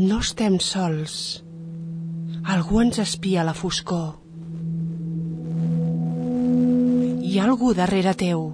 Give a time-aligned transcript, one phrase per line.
[0.00, 1.14] No estem sols.
[2.54, 4.14] Algú ens espia a la foscor.
[7.20, 8.46] Hi ha algú darrere teu.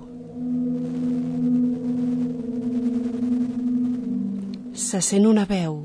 [4.86, 5.78] Se sent una veu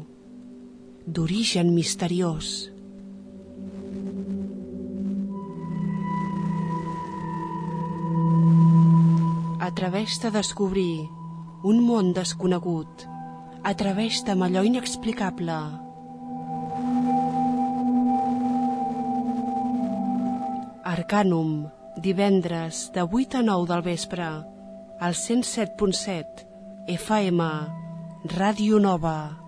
[1.05, 2.49] d'origen misteriós.
[9.69, 11.05] Atreveix-te a descobrir
[11.61, 13.10] un món desconegut.
[13.61, 15.57] Atreveix-te amb allò inexplicable.
[20.91, 21.51] Arcanum,
[22.01, 24.31] divendres de 8 a 9 del vespre,
[24.99, 26.47] al 107.7
[26.97, 27.51] FM,
[28.33, 29.40] Ràdio Nova.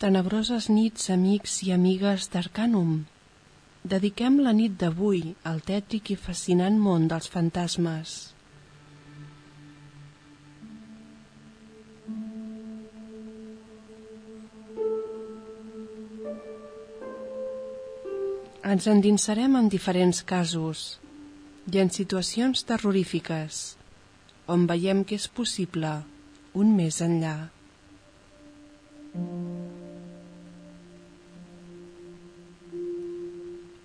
[0.00, 2.92] Tenebroses nits, amics i amigues d'Arcanum.
[3.92, 8.14] Dediquem la nit d'avui al tètric i fascinant món dels fantasmes.
[18.72, 20.86] Ens endinsarem en diferents casos
[21.68, 23.62] i en situacions terrorífiques
[24.56, 25.92] on veiem que és possible
[26.64, 27.36] un més enllà.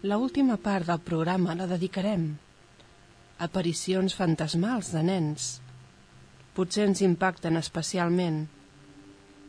[0.05, 5.47] La última part del programa la dedicarem a aparicions fantasmals de nens.
[6.53, 8.38] Potser ens impacten especialment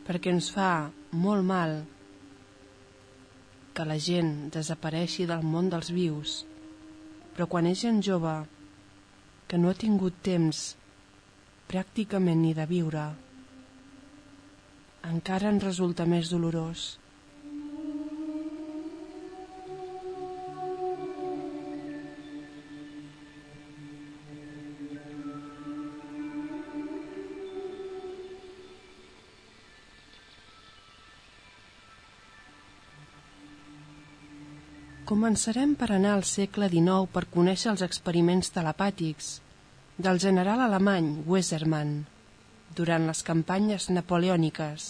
[0.07, 0.71] perquè ens fa
[1.25, 1.75] molt mal
[3.77, 6.39] que la gent desapareixi del món dels vius,
[7.35, 8.35] però quan és gent jove
[9.51, 10.67] que no ha tingut temps
[11.69, 13.09] pràcticament ni de viure,
[15.13, 16.95] encara ens resulta més dolorós.
[35.17, 39.29] Començarem per anar al segle XIX per conèixer els experiments telepàtics
[40.07, 41.95] del general alemany Wesermann
[42.79, 44.85] durant les campanyes napoleòniques.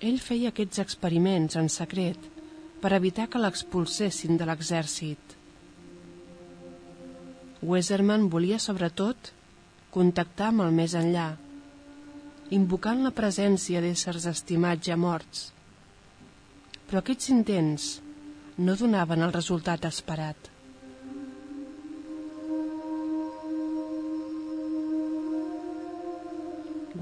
[0.00, 2.32] Ell feia aquests experiments en secret
[2.80, 5.37] per evitar que l'expulsessin de l'exèrcit.
[7.60, 9.32] Weserman volia sobretot
[9.90, 11.32] contactar amb el més enllà,
[12.54, 15.48] invocant la presència d'éssers estimats ja morts.
[16.86, 17.88] Però aquests intents
[18.62, 20.38] no donaven el resultat esperat.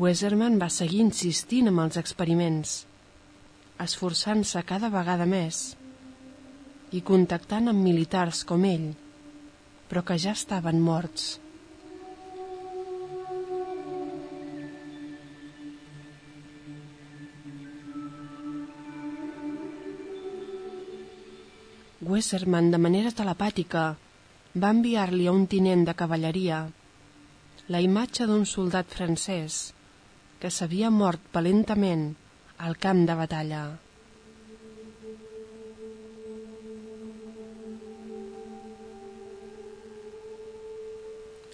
[0.00, 2.79] Weserman va seguir insistint amb els experiments,
[3.81, 5.75] esforçant-se cada vegada més
[6.97, 8.94] i contactant amb militars com ell,
[9.88, 11.36] però que ja estaven morts.
[22.06, 23.86] Wesserman, de manera telepàtica,
[24.62, 26.60] va enviar-li a un tinent de cavalleria
[27.74, 29.56] la imatge d'un soldat francès
[30.38, 32.06] que s'havia mort valentament
[32.68, 33.64] al camp de batalla.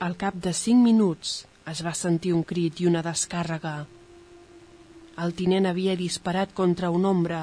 [0.02, 1.32] Al cap de cinc minuts
[1.70, 3.74] es va sentir un crit i una descàrrega.
[5.24, 7.42] El tinent havia disparat contra un ombra,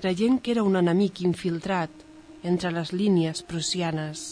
[0.00, 2.02] creient que era un enemic infiltrat
[2.52, 4.26] entre les línies prussianes.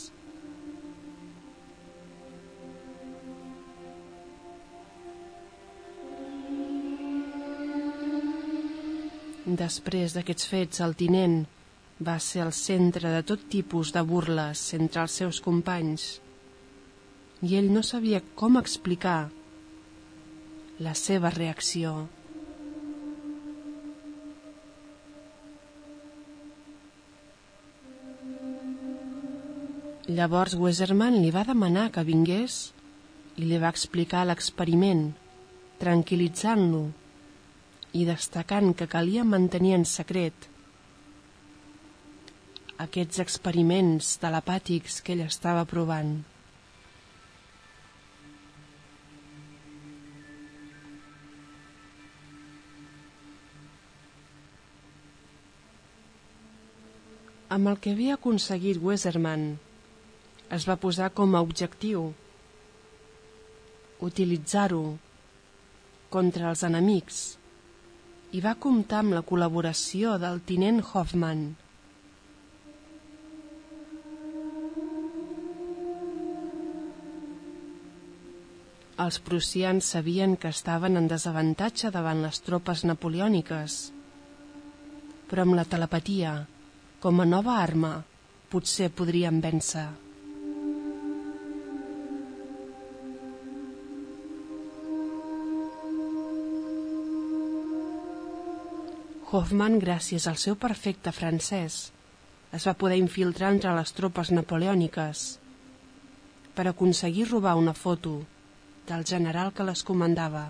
[9.66, 11.44] Després d'aquests fets, el tinent
[12.02, 16.16] va ser el centre de tot tipus de burles entre els seus companys
[17.42, 19.28] i ell no sabia com explicar
[20.82, 21.92] la seva reacció.
[30.08, 32.60] Llavors Weserman li va demanar que vingués
[33.36, 35.10] i li va explicar l'experiment,
[35.82, 36.86] tranquil·litzant-lo
[37.98, 40.48] i destacant que calia mantenir en secret
[42.82, 46.12] aquests experiments telepàtics que ell estava provant.
[57.48, 59.44] Amb el que havia aconseguit Weserman
[60.56, 62.02] es va posar com a objectiu
[64.08, 64.82] utilitzar-ho
[66.12, 67.20] contra els enemics
[68.36, 71.40] i va comptar amb la col·laboració del tinent Hoffman.
[79.06, 83.80] Els prussians sabien que estaven en desavantatge davant les tropes napoleòniques,
[85.30, 86.36] però amb la telepatia,
[86.98, 87.92] com a nova arma,
[88.50, 89.86] potser podrien vèncer.
[99.28, 101.74] Hoffman, gràcies al seu perfecte francès,
[102.56, 105.26] es va poder infiltrar entre les tropes napoleòniques
[106.56, 108.22] per aconseguir robar una foto
[108.88, 110.48] del general que les comandava.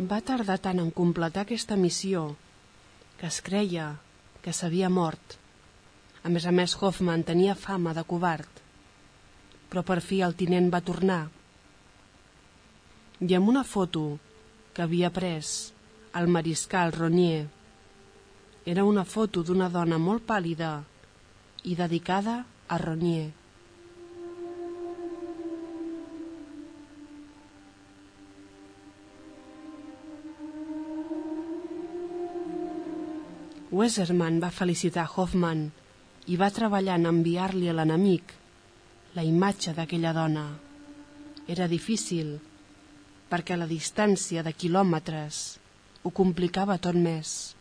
[0.00, 2.30] Va tardar tant en completar aquesta missió
[3.20, 3.92] que es creia
[4.40, 5.36] que s'havia mort.
[6.24, 8.60] A més a més, Hoffman tenia fama de covard
[9.70, 11.22] però per fi el tinent va tornar.
[13.22, 14.18] I amb una foto
[14.74, 15.70] que havia pres
[16.18, 17.44] el mariscal Ronier.
[18.66, 20.72] Era una foto d'una dona molt pàlida
[21.70, 23.30] i dedicada a Ronier.
[33.70, 35.68] Weserman va felicitar Hoffman
[36.26, 38.32] i va treballar en enviar-li a l'enemic
[39.14, 40.42] la imatge d'aquella dona.
[41.46, 42.32] Era difícil,
[43.30, 45.38] perquè la distància de quilòmetres
[46.02, 47.54] ho complicava tot més.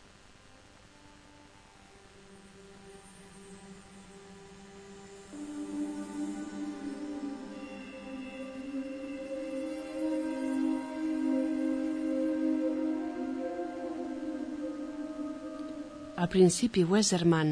[16.19, 17.51] Al principi Weserman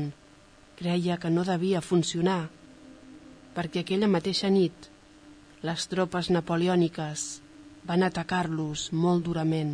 [0.76, 2.50] creia que no devia funcionar
[3.56, 4.90] perquè aquella mateixa nit
[5.70, 7.24] les tropes napoleòniques
[7.88, 9.72] van atacar-los molt durament.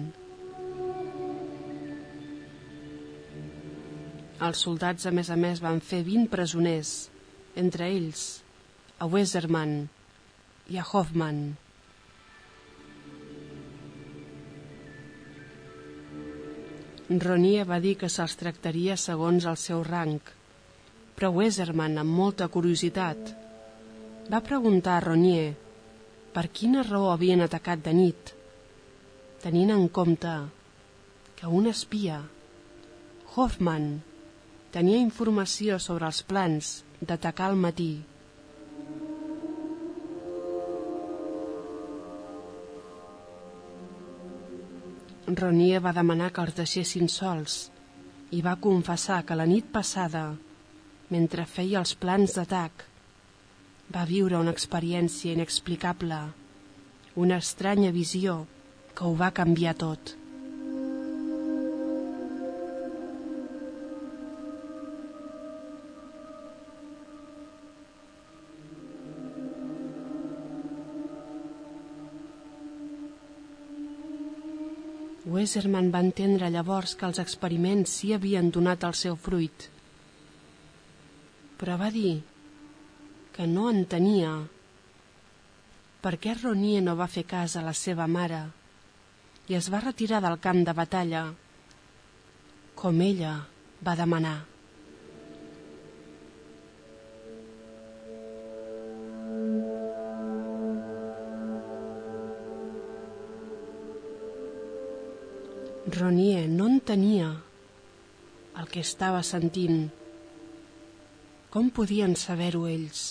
[4.44, 6.94] Els soldats, a més a més, van fer 20 presoners,
[7.58, 8.44] entre ells
[9.02, 9.76] a Weserman
[10.70, 11.42] i a Hoffman.
[17.10, 20.20] Ronier va dir que se'ls tractaria segons el seu rang,
[21.16, 23.34] però Weserman, amb molta curiositat,
[24.32, 25.52] va preguntar a Ronier
[26.34, 28.32] per quina raó havien atacat de nit,
[29.44, 30.38] tenint en compte
[31.36, 32.22] que un espia,
[33.36, 34.00] Hoffman,
[34.72, 37.92] tenia informació sobre els plans d'atacar al matí.
[45.40, 47.58] Ronier va demanar que els deixessin sols
[48.34, 50.24] i va confessar que la nit passada,
[51.14, 52.86] mentre feia els plans d'atac,
[53.94, 56.20] va viure una experiència inexplicable,
[57.26, 58.40] una estranya visió
[58.98, 60.16] que ho va canviar tot.
[75.44, 79.66] Weserman va entendre llavors que els experiments sí havien donat el seu fruit.
[81.60, 82.22] Però va dir
[83.36, 84.32] que no entenia
[86.04, 88.40] per què Ronier no va fer cas a la seva mare
[89.52, 91.26] i es va retirar del camp de batalla,
[92.80, 93.36] com ella
[93.84, 94.38] va demanar.
[105.94, 107.28] Ronier no entenia
[108.58, 109.92] el que estava sentint.
[111.54, 113.04] Com podien saber-ho ells?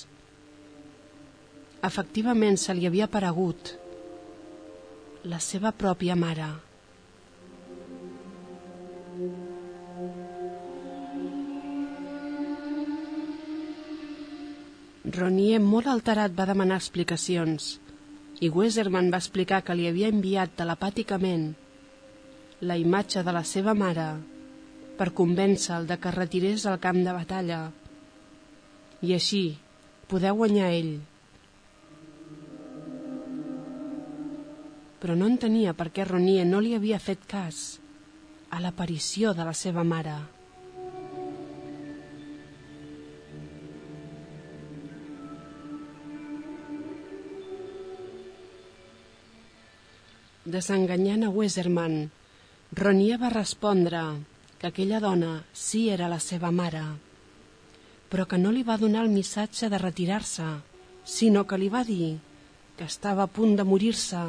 [1.86, 3.72] Efectivament se li havia aparegut
[5.30, 6.50] la seva pròpia mare.
[15.22, 17.76] Ronier, molt alterat, va demanar explicacions
[18.42, 21.52] i Weserman va explicar que li havia enviat telepàticament
[22.62, 24.06] la imatge de la seva mare
[24.98, 27.62] per convèncer-el de que retirés al camp de batalla
[29.02, 29.42] i així
[30.12, 30.92] poder guanyar ell.
[35.02, 37.64] Però no entenia per què Ronier no li havia fet cas
[38.54, 40.14] a l'aparició de la seva mare.
[50.46, 52.02] Desenganyant a Weserman,
[52.72, 54.00] Ronier va respondre
[54.58, 56.80] que aquella dona sí era la seva mare,
[58.08, 60.46] però que no li va donar el missatge de retirar-se,
[61.04, 62.14] sinó que li va dir
[62.78, 64.22] que estava a punt de morir-se,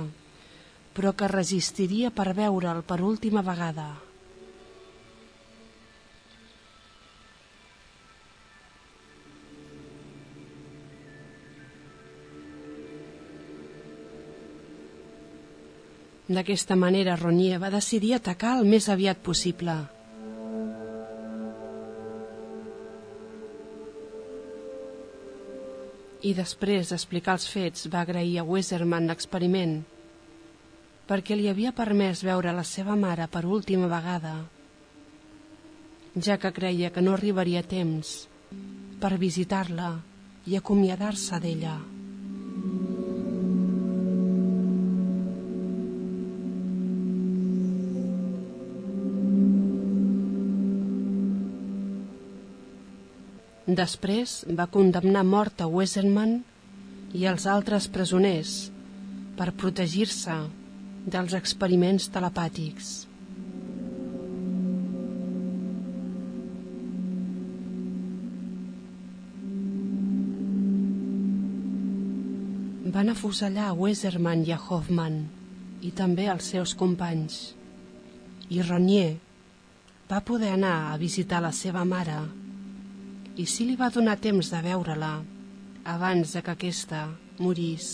[0.91, 3.87] però que resistiria per veure'l per última vegada.
[16.33, 19.75] D'aquesta manera, Ronier va decidir atacar el més aviat possible.
[26.23, 29.81] I després d'explicar els fets, va agrair a Weserman l'experiment
[31.07, 34.37] perquè li havia permès veure la seva mare per última vegada,
[36.15, 38.13] ja que creia que no arribaria temps
[39.03, 39.97] per visitar-la
[40.47, 41.75] i acomiadar-se d'ella.
[53.73, 56.33] Després va condemnar mort a Wesenman
[57.17, 58.51] i els altres presoners
[59.37, 60.35] per protegir-se
[61.15, 62.91] dels experiments telepàtics.
[72.93, 75.17] Van afusellar a Weserman i a Hoffman
[75.81, 77.41] i també als seus companys.
[78.53, 79.17] I Ronier
[80.11, 82.21] va poder anar a visitar la seva mare
[83.35, 85.13] i si li va donar temps de veure-la
[85.89, 87.07] abans de que aquesta
[87.41, 87.87] morís.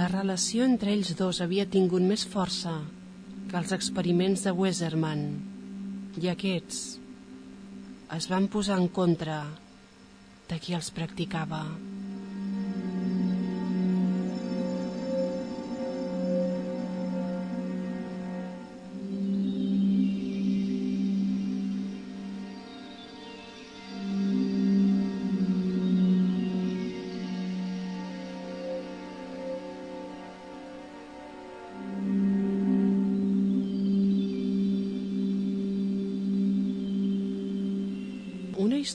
[0.00, 2.74] La relació entre ells dos havia tingut més força
[3.50, 5.24] que els experiments de Weserman
[6.18, 6.80] i aquests
[8.16, 9.44] es van posar en contra
[10.50, 11.62] de qui els practicava.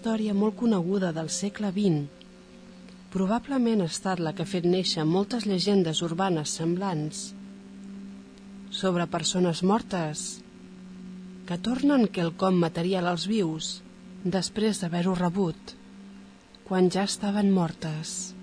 [0.05, 2.03] Història molt coneguda del segle XX.
[3.09, 7.21] Probablement ha estat la que ha fet néixer moltes llegendes urbanes semblants
[8.69, 10.21] sobre persones mortes
[11.49, 13.71] que tornen quelcom material als vius
[14.37, 15.73] després d'haver-ho rebut
[16.69, 18.35] quan ja estaven mortes.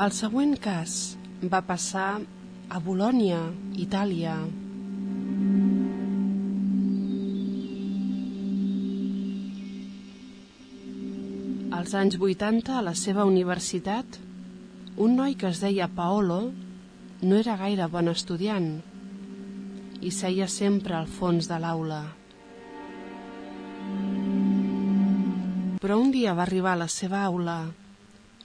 [0.00, 0.92] El següent cas
[1.52, 2.22] va passar
[2.72, 3.40] a Bolònia,
[3.82, 4.32] Itàlia.
[11.78, 14.16] Als anys 80, a la seva universitat,
[14.96, 16.38] un noi que es deia Paolo
[17.20, 18.70] no era gaire bon estudiant
[20.00, 22.00] i seia sempre al fons de l'aula.
[25.84, 27.58] Però un dia va arribar a la seva aula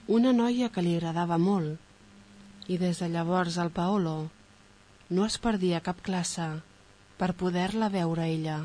[0.06, 4.28] una noia que li agradava molt i des de llavors el Paolo
[5.10, 6.46] no es perdia cap classe
[7.18, 8.60] per poder-la veure ella.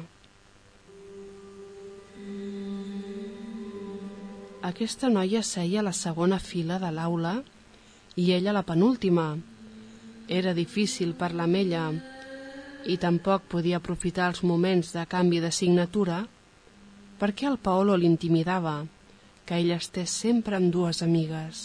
[4.69, 7.33] Aquesta noia seia a la segona fila de l'aula
[8.21, 9.33] i ella la penúltima.
[10.27, 11.85] Era difícil parlar amb ella
[12.85, 16.21] i tampoc podia aprofitar els moments de canvi de signatura
[17.17, 18.83] perquè el Paolo l'intimidava
[19.51, 21.61] que ella estés sempre amb dues amigues.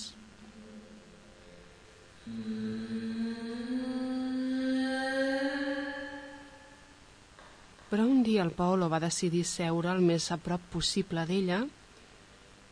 [7.87, 11.61] Però un dia el Paolo va decidir seure el més a prop possible d'ella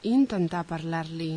[0.02, 1.28] i intentar parlar-li.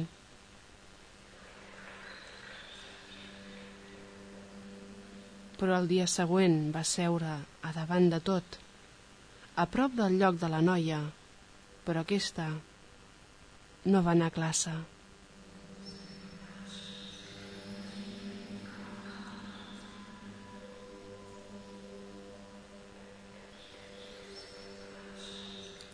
[5.60, 8.58] Però el dia següent va seure a davant de tot,
[9.54, 11.04] a prop del lloc de la noia,
[11.86, 12.48] però aquesta
[13.88, 14.76] no va anar a classe.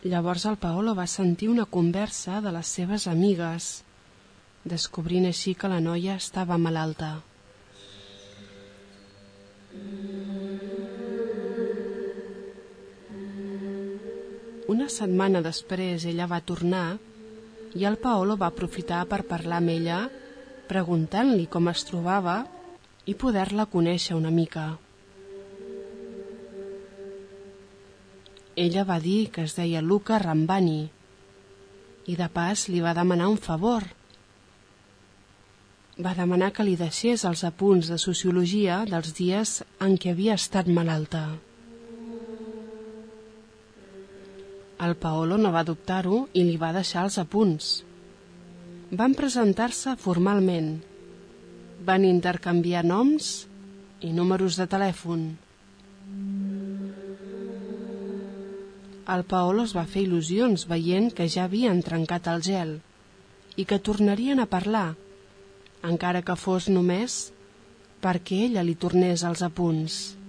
[0.03, 3.67] Llavors el Paolo va sentir una conversa de les seves amigues,
[4.67, 7.13] descobrint així que la noia estava malalta.
[14.73, 16.85] Una setmana després ella va tornar
[17.75, 19.99] i el Paolo va aprofitar per parlar amb ella,
[20.69, 22.43] preguntant-li com es trobava
[23.09, 24.65] i poder-la conèixer una mica.
[28.55, 30.83] Ella va dir que es deia Luca Rambani
[32.05, 33.85] i de pas li va demanar un favor.
[35.97, 40.69] Va demanar que li deixés els apunts de sociologia dels dies en què havia estat
[40.69, 41.25] malalta.
[44.83, 47.67] El Paolo no va dubtar-ho i li va deixar els apunts.
[49.01, 50.73] Van presentar-se formalment.
[51.87, 53.29] Van intercanviar noms
[54.03, 55.21] i números de telèfon.
[59.13, 62.75] El Paolo es va fer il·lusions veient que ja havien trencat el gel
[63.59, 64.87] i que tornarien a parlar,
[65.91, 67.17] encara que fos només
[68.03, 70.22] perquè ella li tornés els apunts.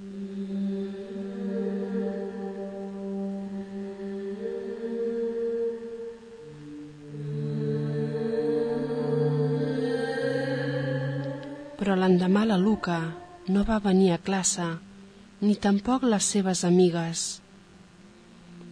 [11.85, 12.94] Però l'endemà la Luca
[13.53, 14.64] no va venir a classe,
[15.44, 17.25] ni tampoc les seves amigues.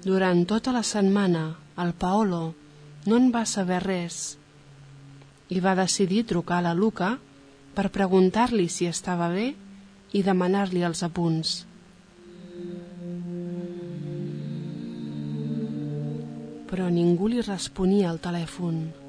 [0.07, 1.43] Durant tota la setmana,
[1.85, 2.55] el Paolo
[3.05, 4.17] no en va saber res
[5.53, 7.11] i va decidir trucar a la Luca
[7.77, 9.51] per preguntar-li si estava bé
[10.17, 11.53] i demanar-li els apunts.
[16.73, 19.02] Però ningú li responia al telèfon.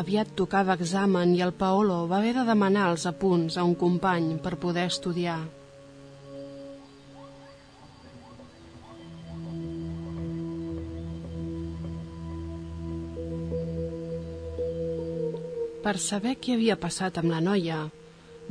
[0.00, 4.30] Aviat tocava examen i el Paolo va haver de demanar els apunts a un company
[4.40, 5.36] per poder estudiar.
[15.84, 17.84] Per saber què havia passat amb la noia,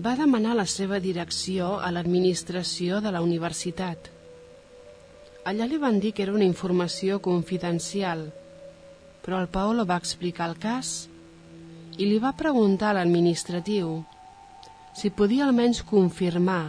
[0.06, 4.14] va demanar la seva direcció a l'administració de la universitat.
[5.50, 8.28] Allà li van dir que era una informació confidencial,
[9.26, 11.09] però el Paolo va explicar el cas
[12.00, 13.90] i li va preguntar a l'administratiu
[14.96, 16.64] si podia almenys confirmar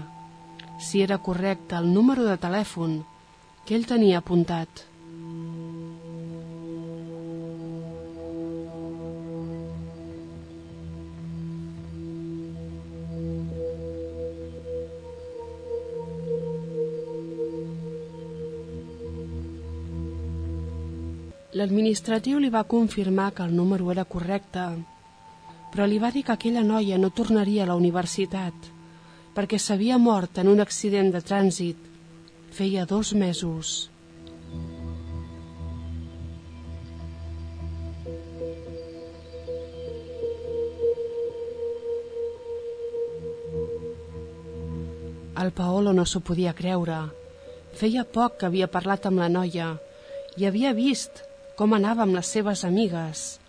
[0.87, 2.97] si era correcte el número de telèfon
[3.64, 4.87] que ell tenia apuntat.
[21.61, 24.64] L'administratiu li va confirmar que el número era correcte
[25.70, 28.70] però li va dir que aquella noia no tornaria a la universitat
[29.35, 31.88] perquè s'havia mort en un accident de trànsit
[32.50, 33.90] feia dos mesos.
[45.40, 46.98] El Paolo no s'ho podia creure.
[47.72, 49.70] Feia poc que havia parlat amb la noia
[50.37, 51.22] i havia vist
[51.56, 53.39] com anava amb les seves amigues.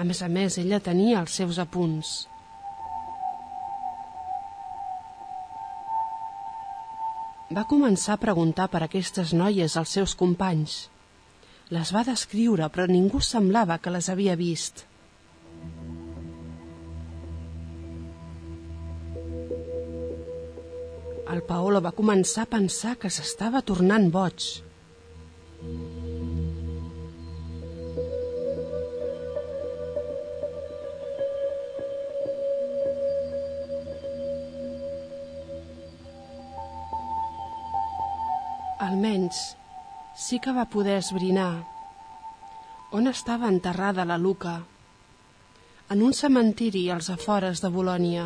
[0.00, 2.10] A més a més, ella tenia els seus apunts.
[7.52, 10.78] Va començar a preguntar per aquestes noies als seus companys.
[11.76, 14.86] Les va descriure, però ningú semblava que les havia vist.
[21.34, 24.48] El Paolo va començar a pensar que s'estava tornant boig.
[38.90, 39.38] Almenys
[40.18, 41.62] sí que va poder esbrinar
[42.98, 44.54] on estava enterrada la Luca?
[45.94, 48.24] En un cementiri als afores de Bolònia.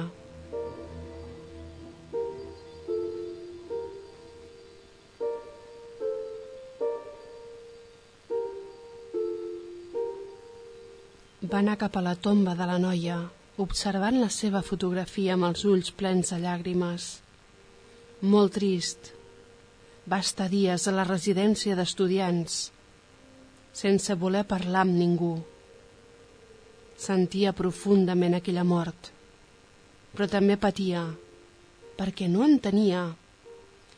[11.45, 13.19] Va anar cap a la tomba de la noia,
[13.67, 17.11] observant la seva fotografia amb els ulls plens de llàgrimes.
[18.23, 19.14] Molt trist.
[20.11, 22.59] Va estar dies a la residència d'estudiants,
[23.73, 25.35] sense voler parlar amb ningú.
[27.01, 29.11] Sentia profundament aquella mort,
[30.13, 31.07] però també patia,
[31.97, 33.07] perquè no entenia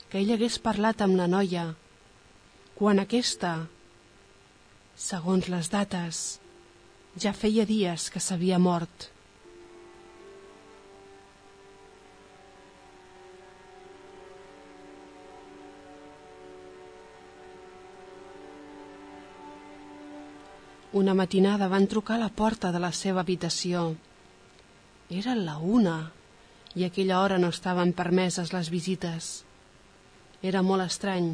[0.09, 1.67] que ell hagués parlat amb la noia
[2.77, 3.51] quan aquesta,
[5.01, 6.19] segons les dates,
[7.17, 9.07] ja feia dies que s'havia mort.
[20.97, 23.81] Una matinada van trucar a la porta de la seva habitació.
[25.13, 25.97] Era la una
[26.73, 29.27] i a aquella hora no estaven permeses les visites.
[30.41, 31.27] Era molt estrany.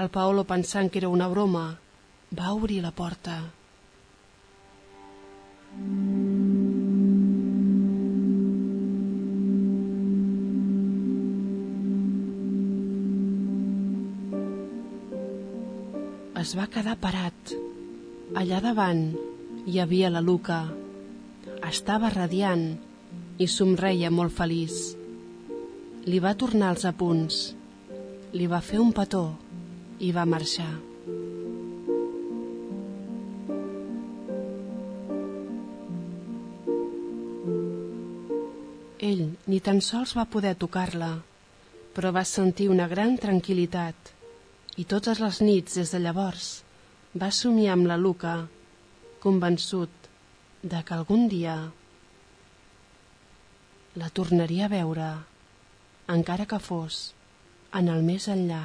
[0.00, 1.62] El Paolo, pensant que era una broma,
[2.34, 3.36] va obrir la porta.
[16.42, 17.54] Es va quedar parat
[18.34, 19.02] Allà davant
[19.70, 20.64] hi havia la Luca.
[21.68, 22.64] Estava radiant
[23.38, 24.78] i somreia molt feliç.
[26.10, 27.38] Li va tornar els apunts,
[28.34, 29.22] li va fer un petó
[30.02, 30.66] i va marxar.
[39.12, 41.14] Ell ni tan sols va poder tocar-la,
[41.94, 44.14] però va sentir una gran tranquil·litat
[44.82, 46.63] i totes les nits des de llavors
[47.14, 48.34] va somiar amb la Luca,
[49.22, 50.08] convençut
[50.62, 51.54] de que algun dia
[53.94, 55.10] la tornaria a veure,
[56.10, 57.12] encara que fos
[57.80, 58.64] en el més enllà.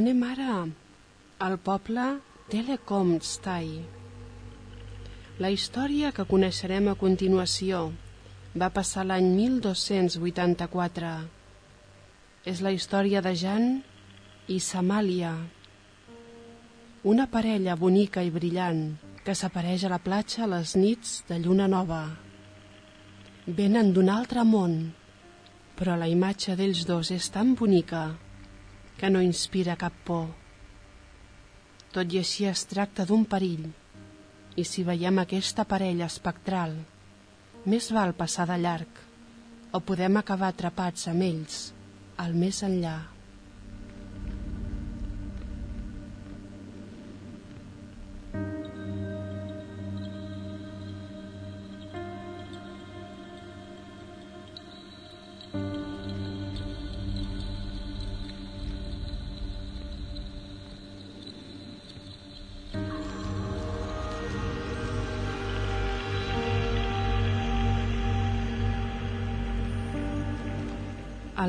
[0.00, 0.52] Anem ara
[1.44, 2.02] al poble
[2.48, 3.66] Telekomstai.
[5.44, 7.80] La història que coneixerem a continuació
[8.62, 11.10] va passar l'any 1284.
[12.48, 13.66] És la història de Jan
[14.48, 15.34] i Samàlia,
[17.12, 18.82] una parella bonica i brillant
[19.26, 22.06] que s'apareix a la platja a les nits de lluna nova.
[23.60, 24.80] Venen d'un altre món,
[25.76, 28.29] però la imatge d'ells dos és tan bonica que
[29.08, 30.26] no inspira cap por.
[31.94, 33.70] Tot i així es tracta d'un perill,
[34.60, 36.74] i si veiem aquesta parella espectral,
[37.64, 39.00] més val passar de llarg,
[39.72, 41.62] o podem acabar atrapats amb ells
[42.20, 42.98] al més enllà.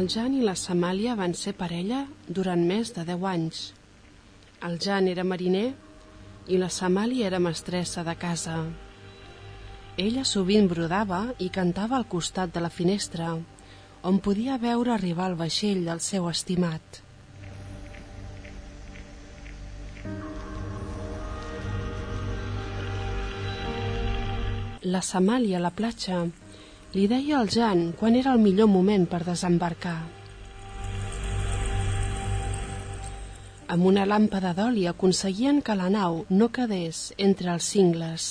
[0.02, 2.00] El Jan i la Samàlia van ser parella
[2.38, 3.58] durant més de 10 anys.
[4.66, 5.68] El Jan era mariner
[6.50, 8.56] i la Samàlia era mestressa de casa.
[10.06, 13.36] Ella sovint brodava i cantava al costat de la finestra,
[14.02, 17.02] on podia veure arribar el vaixell del seu estimat.
[24.82, 26.26] La Samàlia a la platja
[26.94, 30.00] li deia al Jan quan era el millor moment per desembarcar.
[33.72, 38.30] Amb una làmpada d'oli aconseguien que la nau no quedés entre els cingles.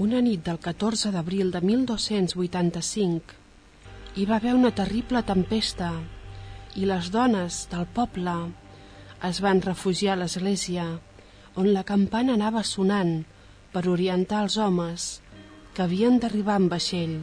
[0.00, 3.39] Una nit del 14 d'abril de 1285
[4.16, 5.88] hi va haver una terrible tempesta
[6.74, 8.32] i les dones del poble
[9.28, 10.86] es van refugiar a l'església
[11.62, 13.20] on la campana anava sonant
[13.70, 15.04] per orientar els homes
[15.74, 17.20] que havien d'arribar en vaixell.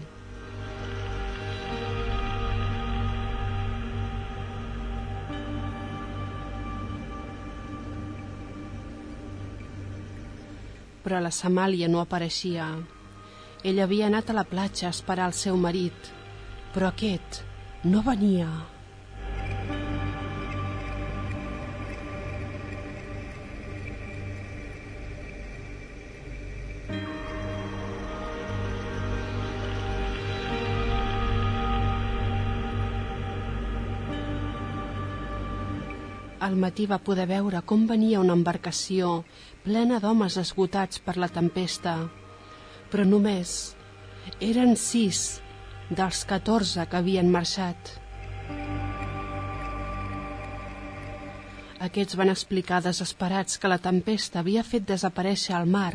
[11.07, 12.65] però la Samàlia no apareixia.
[13.63, 16.09] Ella havia anat a la platja a esperar el seu marit,
[16.77, 17.39] però aquest
[17.89, 18.45] no venia.
[36.37, 39.23] Al matí va poder veure com venia una embarcació
[39.65, 41.97] plena d'homes esgotats per la tempesta,
[42.93, 43.57] però només
[44.53, 45.25] eren sis
[45.89, 47.93] dels catorze que havien marxat.
[51.87, 55.93] Aquests van explicar desesperats que la tempesta havia fet desaparèixer al mar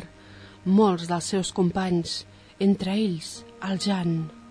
[0.63, 2.23] molts dels seus companys,
[2.59, 4.42] entre ells el Jan.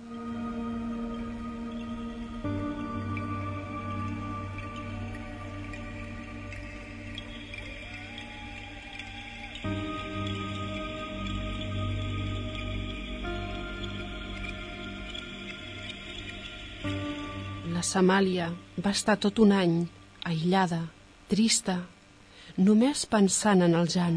[17.93, 18.47] Samàlia
[18.85, 19.73] va estar tot un any
[20.25, 20.79] aïllada,
[21.29, 21.75] trista,
[22.57, 24.17] només pensant en el Jan.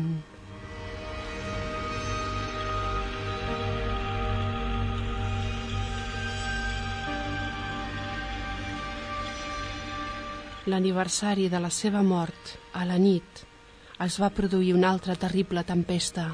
[10.71, 13.43] L'aniversari de la seva mort, a la nit,
[14.07, 16.29] es va produir una altra terrible tempesta.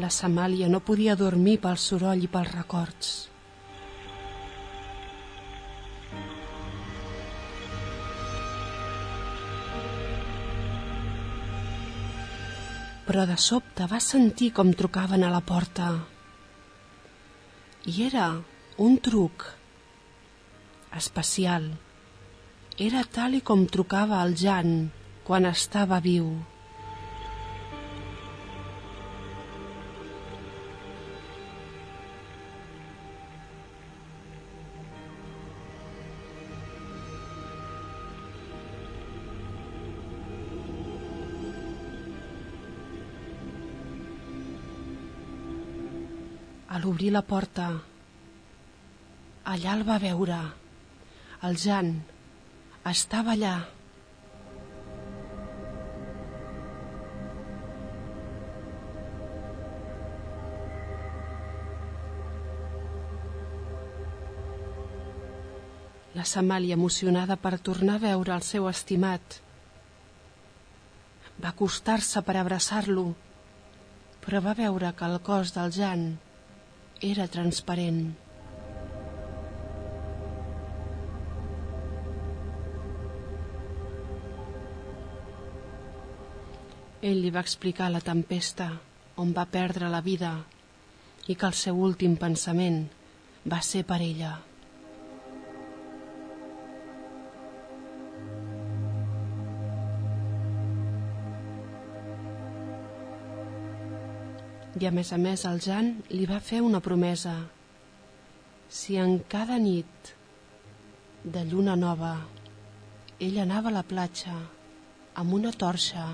[0.00, 3.08] La Samàlia no podia dormir pel soroll i pels records.
[13.08, 15.90] Però de sobte va sentir com trucaven a la porta.
[17.92, 18.28] I era
[18.86, 19.44] un truc
[21.02, 21.66] especial.
[22.88, 24.72] Era tal i com trucava el Jan
[25.28, 26.30] quan estava viu.
[46.90, 47.64] A l'obrir la porta,
[49.50, 50.36] allà el va veure.
[51.46, 51.90] El Jan
[52.90, 53.52] estava allà.
[66.16, 69.36] La Samàlia, emocionada per tornar a veure el seu estimat,
[71.38, 73.06] va acostar-se per abraçar-lo,
[74.26, 76.04] però va veure que el cos del Jan
[77.00, 78.02] era transparent.
[87.00, 88.68] Ell li va explicar la tempesta
[89.24, 90.34] on va perdre la vida
[91.32, 92.82] i que el seu últim pensament
[93.48, 94.36] va ser per ella.
[104.80, 107.34] I a més a més el Jan li va fer una promesa.
[108.72, 110.12] Si en cada nit
[111.24, 112.14] de lluna nova
[113.20, 114.38] ell anava a la platja
[115.20, 116.06] amb una torxa,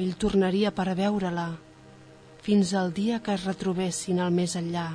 [0.00, 1.50] ell tornaria per veure-la
[2.46, 4.88] fins al dia que es retrobessin al més enllà.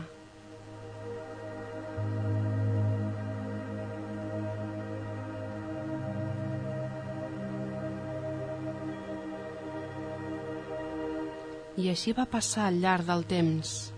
[11.80, 13.92] I així va passar al llarg del temps.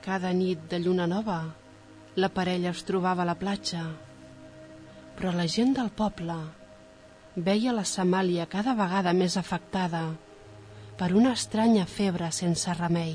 [0.00, 1.40] Cada nit de lluna nova,
[2.16, 3.82] la parella es trobava a la platja,
[5.18, 6.38] però la gent del poble
[7.36, 10.06] veia la Samàlia cada vegada més afectada
[10.96, 13.14] per una estranya febre sense remei.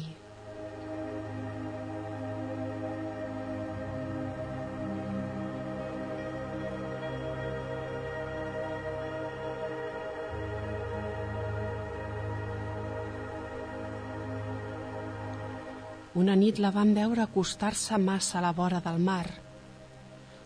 [16.15, 19.25] Una nit la van veure acostar-se massa a la vora del mar,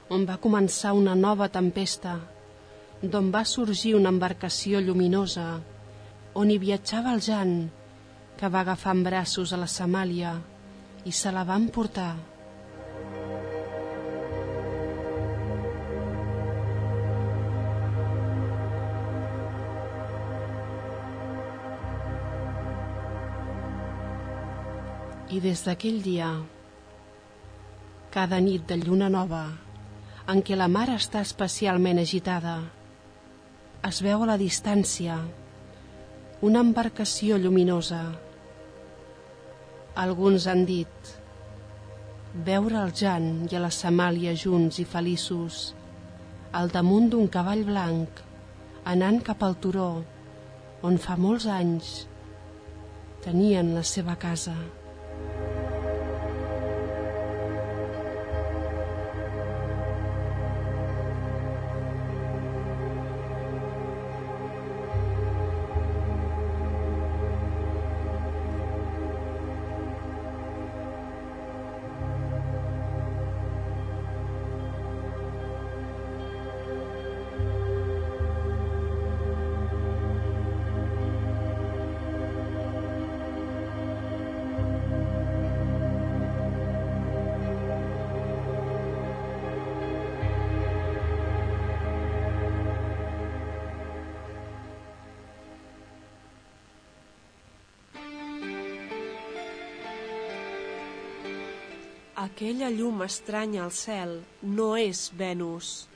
[0.09, 2.15] on va començar una nova tempesta,
[3.03, 5.45] d'on va sorgir una embarcació lluminosa,
[6.33, 7.53] on hi viatjava el Jan,
[8.39, 10.33] que va agafar en braços a la Samàlia
[11.05, 12.15] i se la van portar.
[25.29, 26.27] I des d'aquell dia,
[28.09, 29.43] cada nit de lluna nova,
[30.25, 32.55] en què la mar està especialment agitada,
[33.85, 35.19] es veu a la distància
[36.49, 38.01] una embarcació lluminosa.
[40.05, 41.13] Alguns han dit
[42.49, 45.61] veure el Jan i a la Samàlia junts i feliços
[46.57, 48.25] al damunt d'un cavall blanc
[48.95, 49.91] anant cap al turó
[50.81, 51.95] on fa molts anys
[53.21, 54.57] tenien la seva casa.
[102.39, 104.11] Aquella llum estranya al cel
[104.57, 105.89] no és Venus,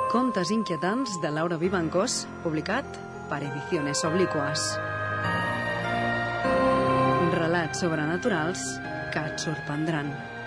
[0.08, 2.96] Contes inquietants de Laura Vivancós, publicat
[3.28, 4.64] per Ediciones Obliquas.
[7.36, 8.64] Relats sobrenaturals
[9.12, 10.37] que et sorprendran.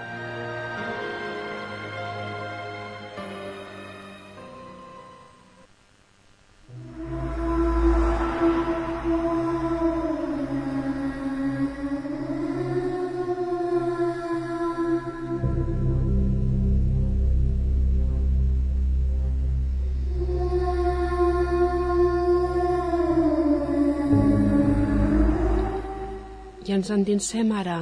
[26.71, 27.79] Ens endinsem ara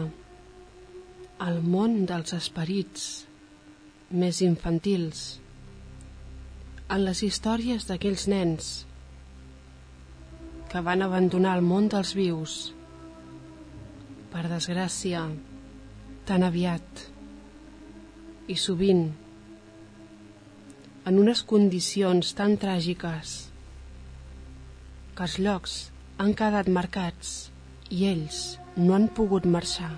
[1.45, 3.03] al món dels esperits
[4.21, 5.19] més infantils,
[6.89, 8.69] en les històries d'aquells nens
[10.71, 12.55] que van abandonar el món dels vius,
[14.33, 15.21] per desgràcia,
[16.29, 17.03] tan aviat
[18.49, 19.03] i sovint
[21.09, 23.35] en unes condicions tan tràgiques
[25.13, 25.77] que els llocs
[26.17, 27.37] han quedat marcats
[27.89, 29.91] i ells no han pogut marxar.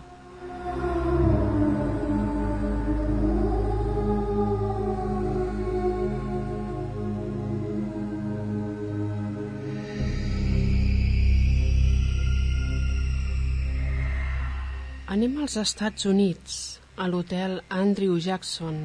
[15.12, 16.54] Anem als Estats Units,
[16.96, 18.78] a l'hotel Andrew Jackson.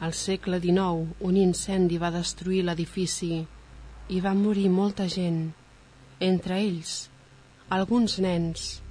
[0.00, 3.40] Al segle XIX, un incendi va destruir l'edifici
[4.14, 5.42] i va morir molta gent,
[6.20, 6.94] entre ells
[7.68, 8.83] alguns nens.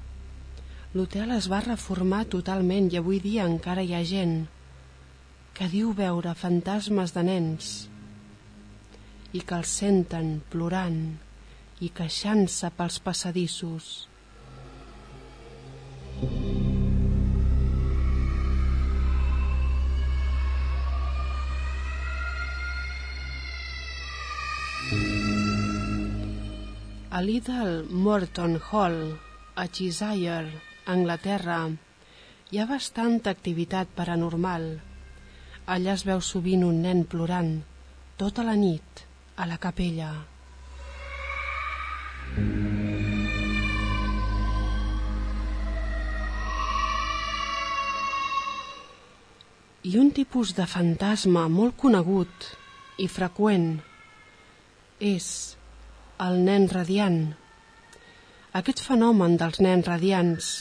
[0.93, 4.35] L'hotel es va reformar totalment i avui dia encara hi ha gent
[5.57, 7.71] que diu veure fantasmes de nens.
[9.33, 10.97] i que el senten plorant
[11.81, 13.87] i queixant-se pels passadissos.
[27.09, 28.99] A l'Idal Morton Hall,
[29.57, 31.69] a Cheshire, Anglaterra,
[32.51, 34.65] hi ha bastanta activitat paranormal.
[35.63, 37.53] Allà es veu sovint un nen plorant,
[38.19, 39.03] tota la nit,
[39.39, 40.09] a la capella.
[49.87, 52.49] I un tipus de fantasma molt conegut
[52.99, 53.79] i freqüent
[54.99, 55.31] és
[56.27, 57.23] el nen radiant.
[58.51, 60.53] Aquest fenomen dels nens radiants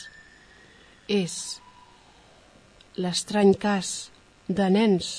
[1.13, 1.37] és
[3.05, 3.93] l'estrany cas
[4.49, 5.11] de nens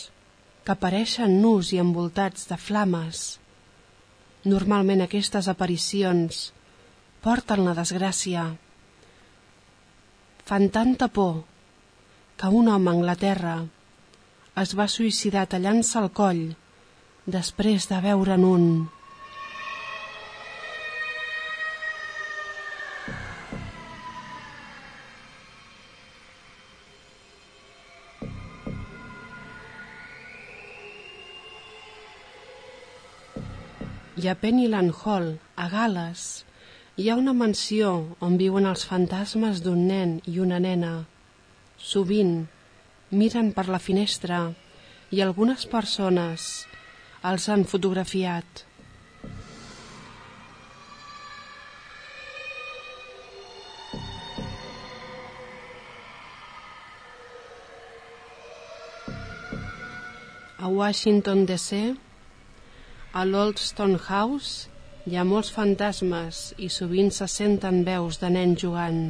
[0.65, 3.23] que apareixen nus i envoltats de flames.
[4.47, 6.49] Normalment aquestes aparicions
[7.23, 8.47] porten la desgràcia.
[10.47, 11.43] Fan tanta por
[12.37, 13.55] que un home a Anglaterra
[14.63, 16.43] es va suïcidar tallant-se el coll
[17.37, 18.67] després de veure'n un.
[34.23, 35.25] I a Pennyland Hall,
[35.59, 36.45] a Gales,
[36.95, 37.89] hi ha una mansió
[38.23, 40.91] on viuen els fantasmes d'un nen i una nena.
[41.75, 42.45] Sovint
[43.11, 44.37] miren per la finestra
[45.11, 46.45] i algunes persones
[47.31, 48.63] els han fotografiat.
[60.63, 61.83] A Washington DC
[63.13, 64.69] a l'Old Stone House
[65.05, 69.03] hi ha molts fantasmes i sovint se senten veus de nen jugant.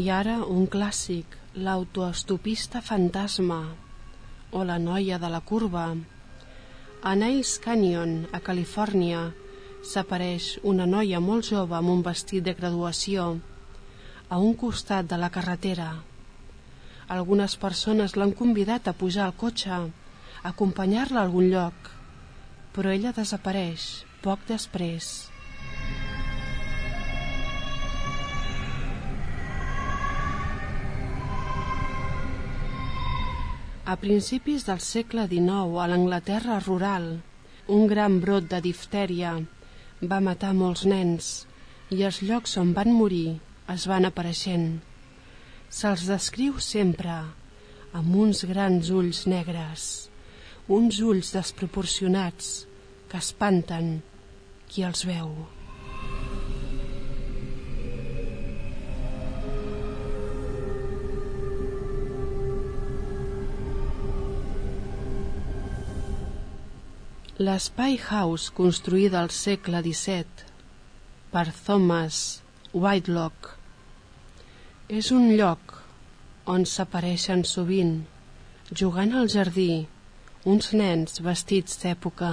[0.00, 3.64] I ara un clàssic, l'autoestopista fantasma
[4.52, 5.90] o la noia de la curva.
[7.04, 9.26] A Niles Canyon, a Califòrnia,
[9.86, 13.26] s'apareix una noia molt jove amb un vestit de graduació
[14.28, 15.88] a un costat de la carretera.
[17.16, 21.90] Algunes persones l'han convidat a pujar al cotxe, a acompanyar-la a algun lloc,
[22.74, 23.86] però ella desapareix
[24.26, 25.30] poc després.
[33.86, 37.12] A principis del segle XIX, a l'Anglaterra rural,
[37.70, 39.36] un gran brot de diftèria
[40.02, 41.46] va matar molts nens
[41.90, 43.38] i els llocs on van morir
[43.72, 44.80] es van apareixent.
[45.72, 47.16] Se'ls descriu sempre
[47.96, 50.08] amb uns grans ulls negres,
[50.68, 52.66] uns ulls desproporcionats
[53.08, 54.00] que espanten
[54.68, 55.55] qui els veu.
[67.38, 70.46] L'Spy House, construïda al segle XVII
[71.34, 72.20] per Thomas
[72.72, 73.50] Whitelock,
[74.88, 75.74] és un lloc
[76.54, 77.92] on s'apareixen sovint,
[78.72, 79.84] jugant al jardí,
[80.48, 82.32] uns nens vestits d'època.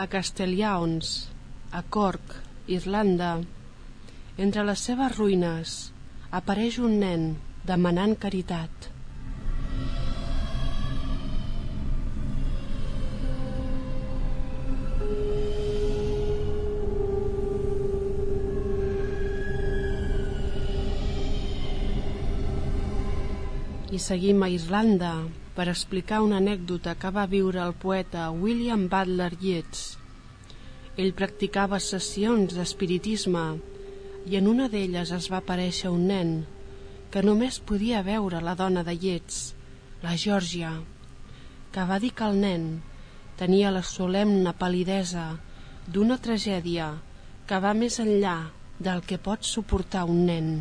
[0.00, 1.28] A Castelldowns,
[1.72, 2.32] a Cork,
[2.72, 3.34] Irlanda.
[4.40, 5.74] Entre les seves ruïnes
[6.38, 7.26] apareix un nen
[7.68, 8.88] demanant caritat.
[23.92, 25.12] I seguim a Irlanda,
[25.60, 29.82] per explicar una anècdota que va viure el poeta William Butler Yeats.
[30.96, 33.42] Ell practicava sessions d'espiritisme
[34.32, 36.32] i en una d'elles es va aparèixer un nen
[37.12, 39.42] que només podia veure la dona de Yeats,
[40.00, 40.72] la Georgia,
[41.76, 42.68] que va dir que el nen
[43.36, 45.28] tenia la solemne palidesa
[45.84, 46.94] d'una tragèdia
[47.44, 48.38] que va més enllà
[48.80, 50.54] del que pot suportar un nen.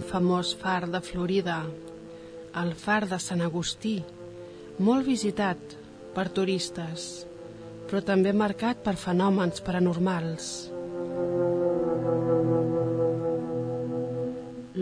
[0.00, 1.62] Famós far de Florida,
[2.62, 3.96] el far de Sant Agustí,
[4.78, 5.74] molt visitat
[6.14, 7.26] per turistes,
[7.88, 10.52] però també marcat per fenòmens paranormals.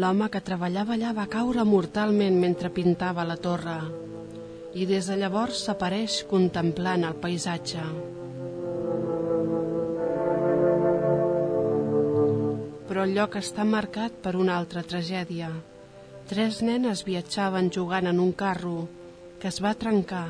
[0.00, 3.80] L'home que treballava allà va caure mortalment mentre pintava la torre
[4.78, 8.19] i des de llavors s'apareix contemplant el paisatge.
[13.00, 15.46] Però el lloc està marcat per una altra tragèdia.
[16.28, 18.82] Tres nenes viatjaven jugant en un carro
[19.40, 20.26] que es va trencar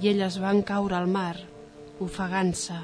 [0.00, 1.34] i elles van caure al mar,
[2.00, 2.78] ofegant-se.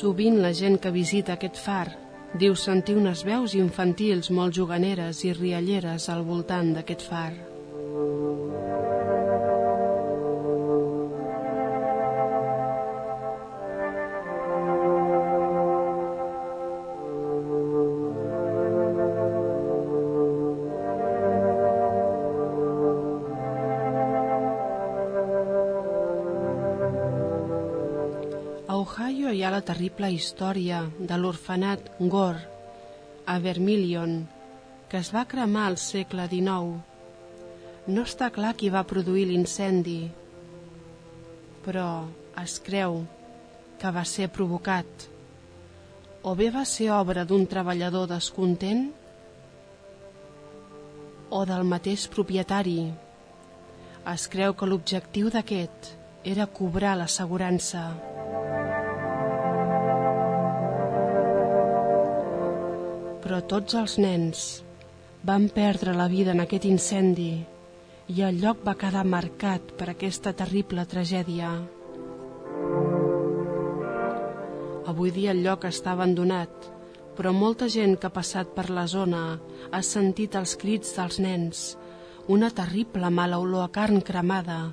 [0.00, 1.86] Sovint la gent que visita aquest far
[2.34, 7.49] diu sentir unes veus infantils molt juganeres i rialleres al voltant d'aquest far.
[29.70, 32.40] Terrible història de l'orfenat Gore
[33.30, 34.24] a Vermilion,
[34.90, 36.80] que es va cremar al segle XIX.
[37.94, 40.00] No està clar qui va produir l'incendi,
[41.62, 41.86] però
[42.42, 43.04] es creu
[43.78, 45.06] que va ser provocat.
[46.26, 48.88] O bé va ser obra d'un treballador descontent
[51.30, 52.80] o del mateix propietari.
[54.18, 55.94] Es creu que l'objectiu d'aquest
[56.34, 57.86] era cobrar l'assegurança.
[63.30, 64.38] Però tots els nens
[65.22, 67.28] van perdre la vida en aquest incendi
[68.10, 71.52] i el lloc va quedar marcat per aquesta terrible tragèdia.
[74.90, 76.50] Avui dia el lloc està abandonat,
[77.14, 79.22] però molta gent que ha passat per la zona
[79.70, 81.60] ha sentit els crits dels nens,
[82.26, 84.72] una terrible mala olor a carn cremada,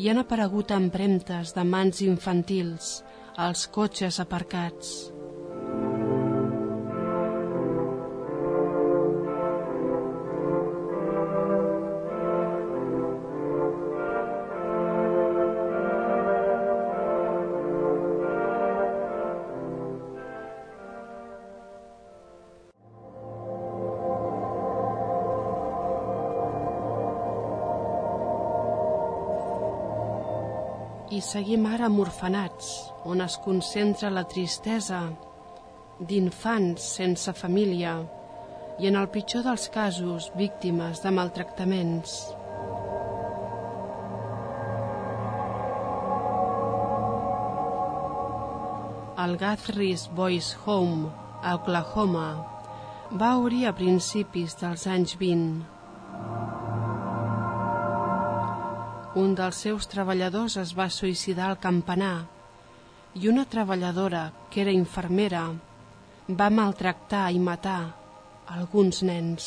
[0.00, 3.02] i han aparegut empremtes de mans infantils
[3.36, 5.13] als cotxes aparcats.
[31.24, 32.70] Seguim ara amb orfenats,
[33.08, 35.00] on es concentra la tristesa
[36.08, 37.94] d'infants sense família
[38.78, 42.16] i, en el pitjor dels casos, víctimes de maltractaments.
[49.24, 52.28] El Guthries Boys Home, a Oklahoma,
[53.12, 55.73] va obrir a principis dels anys 20
[59.14, 62.24] Un dels seus treballadors es va suïcidar al campanar
[63.14, 65.44] i una treballadora, que era infermera,
[66.26, 67.94] va maltractar i matar
[68.50, 69.46] alguns nens.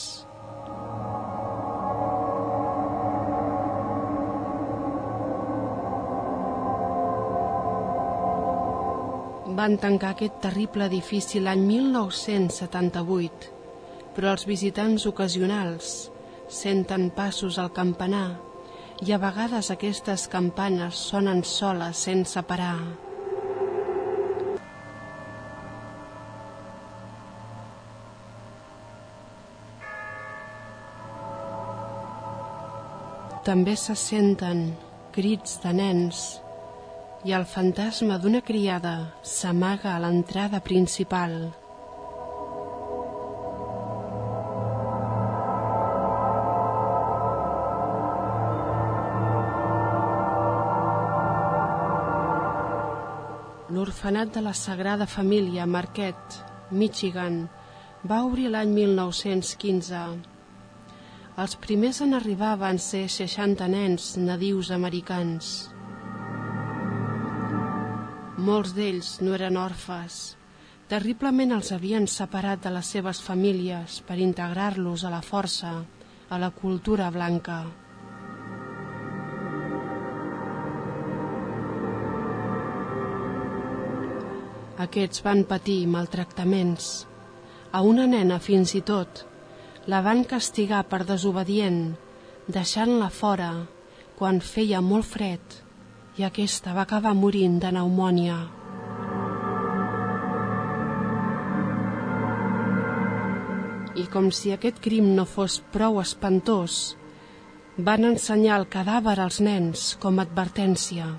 [9.59, 13.51] Van tancar aquest terrible edifici l'any 1978,
[14.15, 15.95] però els visitants ocasionals
[16.47, 18.46] senten passos al campanar
[19.05, 22.79] i a vegades aquestes campanes sonen soles sense parar.
[33.47, 34.65] També se senten
[35.15, 36.25] crits de nens
[37.23, 41.39] i el fantasma d'una criada s'amaga a l'entrada principal.
[54.07, 56.37] L'orfenat de la Sagrada Família Marquette,
[56.71, 57.49] Michigan,
[58.07, 59.97] va obrir l'any 1915
[61.43, 65.49] Els primers en arribar van ser 60 nens nadius americans.
[68.37, 70.37] Molts d'ells no eren orfes.
[70.87, 75.73] Terriblement els havien separat de les seves famílies per integrar-los a la força,
[76.29, 77.65] a la cultura blanca.
[84.77, 87.07] Aquests van patir maltractaments.
[87.73, 89.23] A una nena, fins i tot,
[89.89, 91.95] la van castigar per desobedient,
[92.45, 93.49] deixant-la fora
[94.19, 95.57] quan feia molt fred
[96.17, 98.37] i aquesta va acabar morint de pneumònia.
[103.97, 106.97] I com si aquest crim no fos prou espantós,
[107.77, 111.15] van ensenyar el cadàver als nens com a advertència.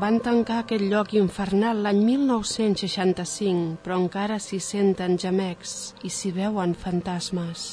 [0.00, 6.76] Van tancar aquest lloc infernal l'any 1965, però encara s'hi senten gemecs i s'hi veuen
[6.86, 7.68] fantasmes.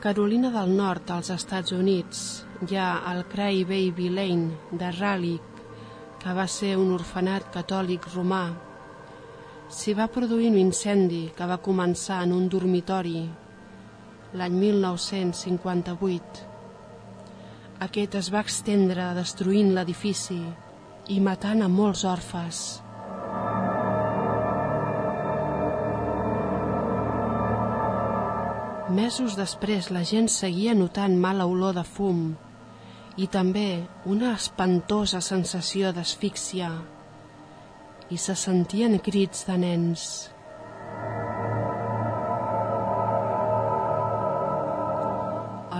[0.00, 2.20] Carolina del Nord, als Estats Units,
[2.64, 5.49] hi ha el Cry Baby Lane de Raleigh,
[6.20, 8.44] que va ser un orfenat catòlic romà.
[9.72, 13.22] S'hi va produir un incendi que va començar en un dormitori
[14.36, 16.44] l'any 1958.
[17.86, 20.42] Aquest es va extendre destruint l'edifici
[21.08, 22.60] i matant a molts orfes.
[29.00, 32.22] Mesos després la gent seguia notant mala olor de fum
[33.20, 36.70] i també una espantosa sensació d'asfíxia
[38.10, 40.04] i se sentien crits de nens.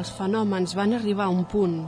[0.00, 1.80] Els fenòmens van arribar a un punt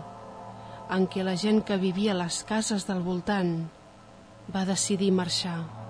[0.96, 3.54] en què la gent que vivia a les cases del voltant
[4.56, 5.81] va decidir marxar.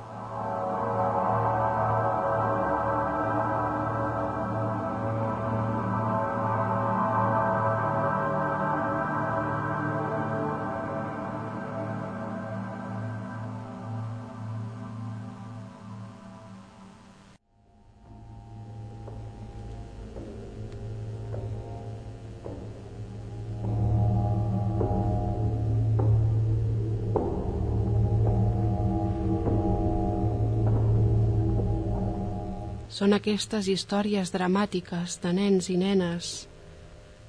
[33.03, 36.27] Són aquestes històries dramàtiques de nens i nenes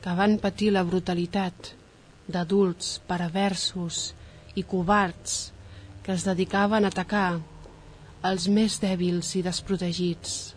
[0.03, 1.71] que van patir la brutalitat
[2.35, 4.03] d'adults perversos
[4.53, 5.39] i covards
[6.05, 7.39] que es dedicaven a atacar
[8.29, 10.52] els més dèbils i desprotegits.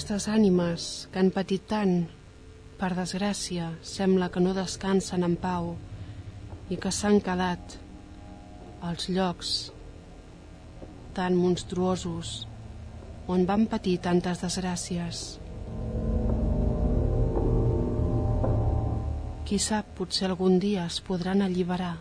[0.00, 1.90] Aquestes ànimes que han patit tant,
[2.80, 5.74] per desgràcia, sembla que no descansen en pau
[6.72, 7.74] i que s'han quedat
[8.90, 9.50] als llocs
[11.18, 12.32] tan monstruosos
[13.28, 15.24] on van patir tantes desgràcies.
[19.44, 21.98] Qui sap, potser algun dia es podran alliberar.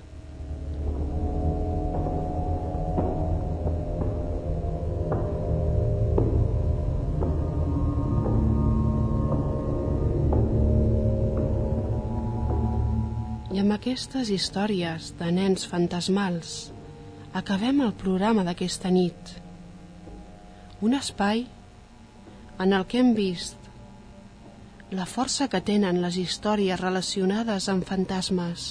[13.89, 16.49] Aquestes històries de nens fantasmals
[17.39, 19.31] acabem el programa d'aquesta nit.
[20.85, 21.39] Un espai
[22.61, 23.57] en el que hem vist
[24.93, 28.65] la força que tenen les històries relacionades amb fantasmes,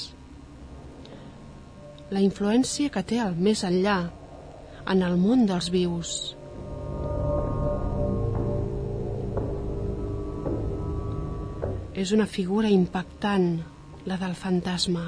[2.15, 3.97] la influència que té el més enllà
[4.95, 6.13] en el món dels vius.
[12.07, 13.51] És una figura impactant
[14.07, 15.07] la del fantasma.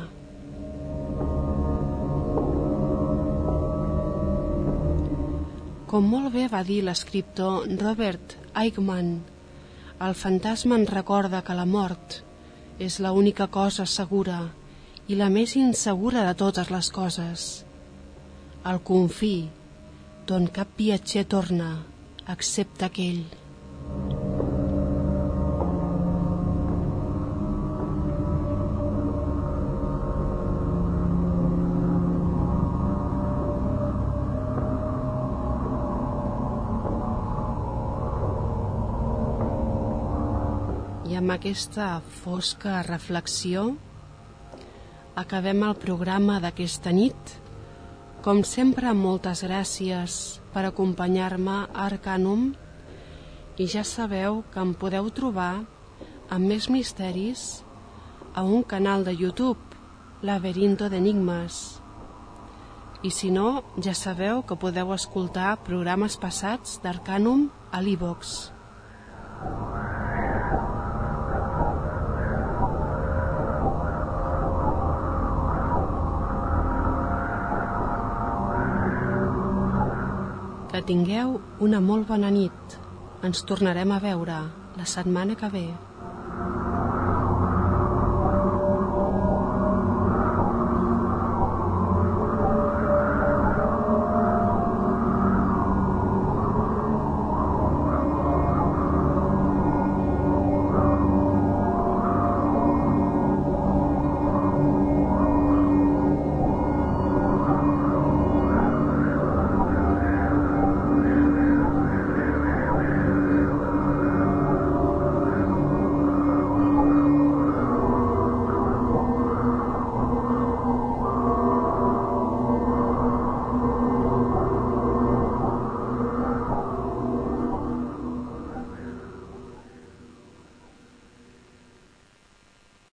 [5.91, 9.21] Com molt bé va dir l'escriptor Robert Eichmann,
[10.07, 12.21] el fantasma ens recorda que la mort
[12.79, 14.39] és la única cosa segura
[15.11, 17.49] i la més insegura de totes les coses.
[18.71, 19.35] El confí,
[20.31, 21.73] d'on cap viatger torna,
[22.37, 23.40] excepte aquell.
[41.21, 43.75] Amb aquesta fosca reflexió
[45.21, 47.33] acabem el programa d'aquesta nit.
[48.25, 50.15] Com sempre, moltes gràcies
[50.55, 52.47] per acompanyar-me a Arcanum
[53.61, 55.67] i ja sabeu que em podeu trobar
[56.33, 57.43] amb més misteris
[58.33, 59.61] a un canal de YouTube,
[60.25, 61.59] Laberinto d'Enigmes.
[63.05, 68.39] I si no, ja sabeu que podeu escoltar programes passats d'Arcanum a l'e-box.
[80.89, 82.77] Tingueu una molt bona nit.
[83.27, 84.37] Ens tornarem a veure
[84.79, 85.67] la setmana que ve.